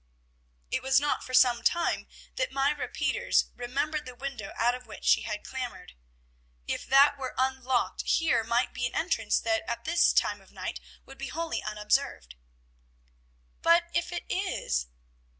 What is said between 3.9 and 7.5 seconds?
the window out of which she had clambered. If that were